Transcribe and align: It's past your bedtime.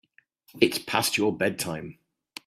It's 0.59 0.79
past 0.79 1.15
your 1.19 1.31
bedtime. 1.37 1.99